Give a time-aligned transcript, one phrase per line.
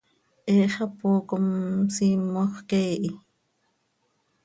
[0.51, 1.45] He xapoo com
[1.95, 3.11] simox quee hi.